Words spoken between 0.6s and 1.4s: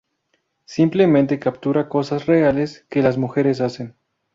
Simplemente